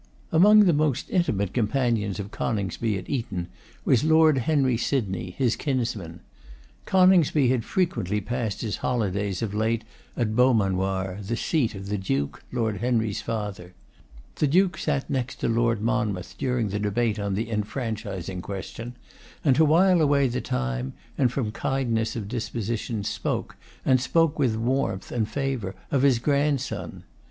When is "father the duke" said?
13.21-14.79